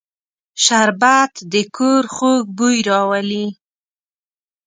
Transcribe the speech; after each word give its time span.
شربت 0.63 1.33
د 1.51 1.53
کور 1.77 2.03
خوږ 2.15 2.41
بوی 2.57 2.77
راولي 2.89 3.47